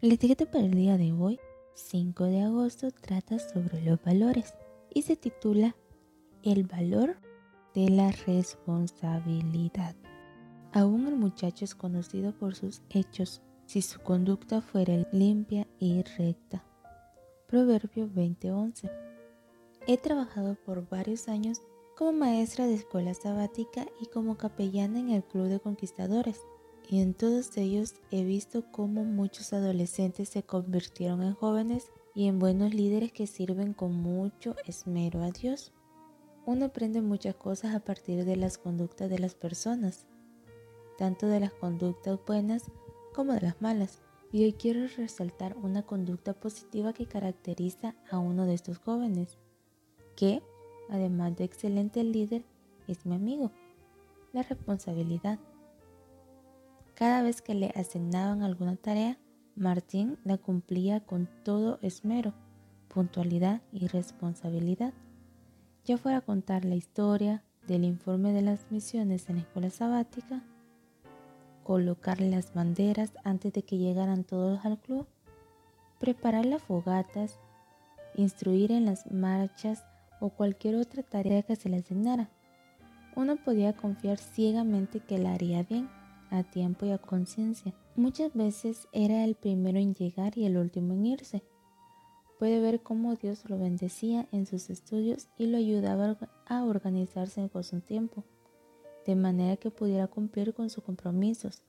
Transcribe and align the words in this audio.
La 0.00 0.14
etiqueta 0.14 0.46
para 0.46 0.64
el 0.64 0.74
día 0.74 0.96
de 0.96 1.12
hoy, 1.12 1.40
5 1.74 2.26
de 2.26 2.42
agosto, 2.42 2.92
trata 2.92 3.40
sobre 3.40 3.82
los 3.82 4.00
valores 4.00 4.54
y 4.94 5.02
se 5.02 5.16
titula 5.16 5.74
El 6.44 6.68
valor 6.68 7.16
de 7.74 7.88
la 7.88 8.12
responsabilidad. 8.24 9.96
Aún 10.72 11.08
el 11.08 11.16
muchacho 11.16 11.64
es 11.64 11.74
conocido 11.74 12.32
por 12.32 12.54
sus 12.54 12.80
hechos, 12.90 13.42
si 13.66 13.82
su 13.82 13.98
conducta 13.98 14.60
fuera 14.60 15.04
limpia 15.10 15.66
y 15.80 16.00
recta. 16.16 16.64
Proverbio 17.48 18.08
20:11 18.08 18.92
He 19.88 19.98
trabajado 19.98 20.54
por 20.64 20.88
varios 20.88 21.26
años 21.26 21.60
como 21.96 22.12
maestra 22.12 22.68
de 22.68 22.74
escuela 22.74 23.14
sabática 23.14 23.84
y 24.00 24.06
como 24.06 24.36
capellana 24.36 25.00
en 25.00 25.10
el 25.10 25.24
Club 25.24 25.48
de 25.48 25.58
Conquistadores 25.58 26.40
y 26.88 27.00
en 27.00 27.12
todos 27.12 27.56
ellos 27.58 27.94
he 28.10 28.24
visto 28.24 28.64
cómo 28.72 29.04
muchos 29.04 29.52
adolescentes 29.52 30.30
se 30.30 30.42
convirtieron 30.42 31.22
en 31.22 31.34
jóvenes 31.34 31.90
y 32.14 32.28
en 32.28 32.38
buenos 32.38 32.72
líderes 32.72 33.12
que 33.12 33.26
sirven 33.26 33.74
con 33.74 33.94
mucho 33.94 34.56
esmero 34.64 35.22
a 35.22 35.30
Dios. 35.30 35.72
Uno 36.46 36.66
aprende 36.66 37.02
muchas 37.02 37.34
cosas 37.34 37.74
a 37.74 37.80
partir 37.80 38.24
de 38.24 38.36
las 38.36 38.56
conductas 38.56 39.10
de 39.10 39.18
las 39.18 39.34
personas, 39.34 40.06
tanto 40.96 41.26
de 41.26 41.40
las 41.40 41.52
conductas 41.52 42.18
buenas 42.26 42.64
como 43.14 43.34
de 43.34 43.42
las 43.42 43.60
malas. 43.60 44.00
Y 44.32 44.44
hoy 44.44 44.54
quiero 44.54 44.86
resaltar 44.96 45.56
una 45.58 45.82
conducta 45.82 46.32
positiva 46.32 46.92
que 46.92 47.06
caracteriza 47.06 47.94
a 48.10 48.18
uno 48.18 48.46
de 48.46 48.54
estos 48.54 48.78
jóvenes, 48.78 49.38
que, 50.16 50.42
además 50.88 51.36
de 51.36 51.44
excelente 51.44 52.02
líder, 52.02 52.44
es 52.86 53.04
mi 53.04 53.14
amigo, 53.14 53.52
la 54.32 54.42
responsabilidad. 54.42 55.38
Cada 56.98 57.22
vez 57.22 57.42
que 57.42 57.54
le 57.54 57.68
asignaban 57.76 58.42
alguna 58.42 58.74
tarea, 58.74 59.18
Martín 59.54 60.18
la 60.24 60.36
cumplía 60.36 60.98
con 60.98 61.28
todo 61.44 61.78
esmero, 61.80 62.34
puntualidad 62.88 63.62
y 63.70 63.86
responsabilidad. 63.86 64.92
Ya 65.84 65.96
fuera 65.96 66.22
contar 66.22 66.64
la 66.64 66.74
historia 66.74 67.44
del 67.68 67.84
informe 67.84 68.32
de 68.32 68.42
las 68.42 68.66
misiones 68.72 69.28
en 69.28 69.36
la 69.36 69.42
escuela 69.42 69.70
sabática, 69.70 70.42
colocar 71.62 72.20
las 72.20 72.52
banderas 72.52 73.12
antes 73.22 73.52
de 73.52 73.62
que 73.62 73.78
llegaran 73.78 74.24
todos 74.24 74.64
al 74.64 74.80
club, 74.80 75.06
preparar 76.00 76.46
las 76.46 76.62
fogatas, 76.62 77.38
instruir 78.16 78.72
en 78.72 78.86
las 78.86 79.08
marchas 79.12 79.84
o 80.18 80.30
cualquier 80.30 80.74
otra 80.74 81.04
tarea 81.04 81.44
que 81.44 81.54
se 81.54 81.68
le 81.68 81.76
asignara. 81.76 82.28
Uno 83.14 83.36
podía 83.36 83.76
confiar 83.76 84.18
ciegamente 84.18 84.98
que 84.98 85.18
la 85.18 85.34
haría 85.34 85.62
bien 85.62 85.88
a 86.30 86.44
tiempo 86.44 86.86
y 86.86 86.90
a 86.90 86.98
conciencia. 86.98 87.74
Muchas 87.96 88.34
veces 88.34 88.88
era 88.92 89.24
el 89.24 89.34
primero 89.34 89.78
en 89.78 89.94
llegar 89.94 90.36
y 90.36 90.44
el 90.44 90.56
último 90.56 90.94
en 90.94 91.06
irse. 91.06 91.42
Puede 92.38 92.60
ver 92.60 92.82
cómo 92.82 93.16
Dios 93.16 93.48
lo 93.48 93.58
bendecía 93.58 94.28
en 94.30 94.46
sus 94.46 94.70
estudios 94.70 95.28
y 95.36 95.46
lo 95.46 95.58
ayudaba 95.58 96.16
a 96.46 96.64
organizarse 96.64 97.48
con 97.48 97.64
su 97.64 97.80
tiempo, 97.80 98.24
de 99.06 99.16
manera 99.16 99.56
que 99.56 99.70
pudiera 99.70 100.06
cumplir 100.06 100.54
con 100.54 100.70
sus 100.70 100.84
compromisos. 100.84 101.62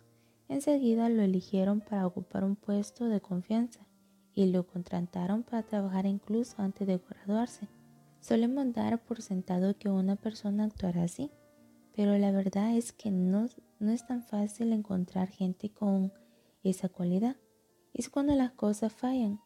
Enseguida 0.48 1.10
lo 1.10 1.24
eligieron 1.24 1.82
para 1.82 2.06
ocupar 2.06 2.44
un 2.44 2.56
puesto 2.56 3.06
de 3.06 3.22
confianza 3.22 3.86
y 4.36 4.48
lo 4.48 4.68
contrataron 4.68 5.44
para 5.44 5.64
trabajar 5.64 6.06
incluso 6.06 6.56
antes 6.60 6.88
de 6.88 7.00
graduarse. 7.00 7.68
Solemos 8.20 8.74
dar 8.74 9.04
por 9.04 9.22
sentado 9.22 9.78
que 9.78 9.90
una 9.90 10.16
persona 10.16 10.66
actuará 10.66 11.04
así, 11.04 11.32
pero 12.00 12.18
la 12.18 12.32
verdad 12.32 12.78
es 12.78 12.94
que 12.94 13.12
no, 13.12 13.48
no 13.80 13.92
es 13.92 14.08
tan 14.08 14.24
fácil 14.24 14.72
encontrar 14.72 15.28
gente 15.28 15.70
con 15.70 16.14
esa 16.64 16.88
cualidad. 16.88 17.36
Es 17.94 18.10
cuando 18.10 18.34
las 18.36 18.54
cosas 18.54 18.94
fallan 18.94 19.42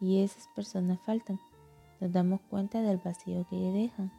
y 0.00 0.22
esas 0.22 0.48
personas 0.56 0.98
faltan. 1.04 1.38
Nos 2.00 2.10
damos 2.10 2.40
cuenta 2.48 2.80
del 2.80 2.96
vacío 2.96 3.46
que 3.50 3.56
dejan. 3.56 4.10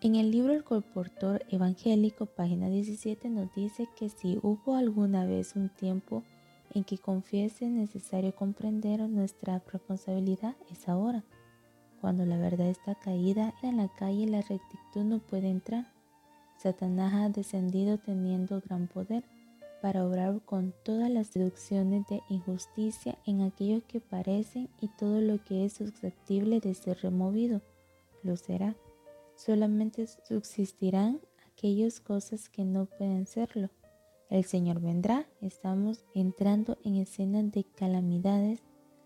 En 0.00 0.16
el 0.16 0.32
libro 0.32 0.52
El 0.52 0.64
Colportor 0.64 1.46
Evangélico, 1.48 2.26
página 2.26 2.68
17, 2.68 3.30
nos 3.30 3.54
dice 3.54 3.88
que 3.94 4.08
si 4.08 4.40
hubo 4.42 4.74
alguna 4.74 5.24
vez 5.24 5.54
un 5.54 5.68
tiempo 5.68 6.24
en 6.74 6.82
que 6.82 6.98
confiese 6.98 7.68
necesario 7.68 8.34
comprender 8.34 8.98
nuestra 9.08 9.62
responsabilidad, 9.72 10.56
es 10.72 10.88
ahora. 10.88 11.22
Cuando 12.00 12.26
la 12.26 12.36
verdad 12.36 12.66
está 12.66 12.96
caída 12.96 13.54
en 13.62 13.76
la 13.76 13.86
calle, 13.86 14.26
la 14.26 14.40
rectitud 14.40 15.04
no 15.04 15.20
puede 15.20 15.50
entrar. 15.50 15.91
Satanás 16.56 17.14
ha 17.14 17.28
descendido 17.28 17.98
teniendo 17.98 18.60
gran 18.60 18.86
poder 18.86 19.24
para 19.82 20.06
obrar 20.06 20.40
con 20.44 20.72
todas 20.84 21.10
las 21.10 21.26
seducciones 21.26 22.06
de 22.08 22.22
injusticia 22.28 23.18
en 23.26 23.42
aquellos 23.42 23.82
que 23.82 24.00
parecen 24.00 24.68
y 24.80 24.88
todo 24.88 25.20
lo 25.20 25.42
que 25.44 25.64
es 25.64 25.72
susceptible 25.72 26.60
de 26.60 26.74
ser 26.74 26.98
removido, 27.02 27.60
lo 28.22 28.36
será. 28.36 28.76
Solamente 29.34 30.06
subsistirán 30.06 31.20
aquellas 31.50 31.98
cosas 31.98 32.48
que 32.48 32.64
no 32.64 32.86
pueden 32.86 33.26
serlo. 33.26 33.70
El 34.30 34.44
Señor 34.44 34.80
vendrá, 34.80 35.26
estamos 35.40 36.04
entrando 36.14 36.78
en 36.84 36.96
escenas 36.96 37.50
de 37.50 37.64
calamidades. 37.64 38.60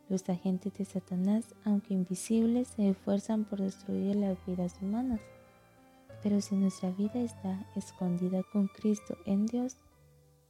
Los 0.08 0.28
agentes 0.28 0.74
de 0.74 0.84
Satanás, 0.84 1.54
aunque 1.64 1.94
invisibles, 1.94 2.68
se 2.68 2.90
esfuerzan 2.90 3.44
por 3.44 3.60
destruir 3.60 4.14
las 4.14 4.36
vidas 4.46 4.76
humanas. 4.80 5.20
Pero 6.26 6.40
si 6.40 6.56
nuestra 6.56 6.90
vida 6.90 7.20
está 7.20 7.64
escondida 7.76 8.42
con 8.52 8.66
Cristo 8.66 9.16
en 9.26 9.46
Dios, 9.46 9.76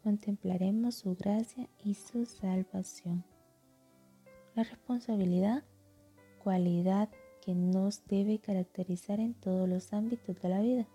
contemplaremos 0.03 0.95
su 0.95 1.15
gracia 1.17 1.69
y 1.85 1.93
su 1.93 2.25
salvación. 2.25 3.27
La 4.55 4.63
responsabilidad, 4.63 5.65
cualidad 6.43 7.11
que 7.45 7.55
nos 7.55 8.07
debe 8.07 8.39
caracterizar 8.39 9.21
en 9.21 9.35
todos 9.35 9.69
los 9.69 9.93
ámbitos 9.93 10.41
de 10.41 10.49
la 10.49 10.63
vida, 10.63 10.87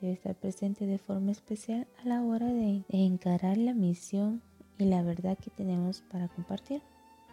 debe 0.00 0.12
estar 0.12 0.36
presente 0.36 0.86
de 0.86 0.98
forma 0.98 1.32
especial 1.32 1.88
a 2.00 2.06
la 2.06 2.22
hora 2.22 2.46
de, 2.46 2.84
encarar 2.90 3.56
la 3.56 3.74
misión 3.74 4.42
y 4.78 4.84
la 4.84 5.02
verdad 5.02 5.38
que 5.38 5.50
tenemos 5.50 6.02
para 6.02 6.28
compartir. 6.28 6.82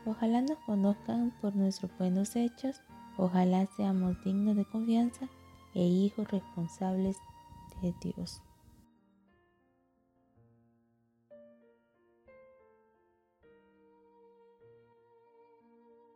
Ojalá 0.07 0.41
nos 0.41 0.57
conozcan 0.65 1.31
por 1.41 1.55
nuestros 1.55 1.95
buenos 1.99 2.35
hechos, 2.35 2.81
ojalá 3.19 3.67
seamos 3.77 4.17
dignos 4.23 4.55
de 4.55 4.65
confianza 4.65 5.29
e 5.77 6.05
hijos 6.05 6.27
responsables 6.27 7.17
de 7.81 7.93
Dios. 8.01 8.41